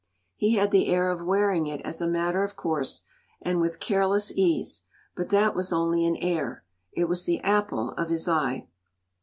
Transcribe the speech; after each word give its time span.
He 0.35 0.55
had 0.55 0.71
the 0.71 0.87
air 0.87 1.11
of 1.11 1.21
wearing 1.23 1.67
it 1.67 1.79
as 1.81 2.01
a 2.01 2.07
matter 2.07 2.43
of 2.43 2.55
course 2.55 3.03
and 3.39 3.61
with 3.61 3.79
careless 3.79 4.31
ease, 4.35 4.81
but 5.15 5.29
that 5.29 5.53
was 5.53 5.71
only 5.71 6.07
an 6.07 6.15
air 6.15 6.63
it 6.91 7.05
was 7.07 7.25
the 7.25 7.39
apple 7.41 7.91
of 7.91 8.09
his 8.09 8.27
eye. 8.27 8.65